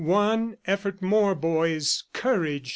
[0.03, 2.05] "One effort more, boys!
[2.11, 2.69] Courage!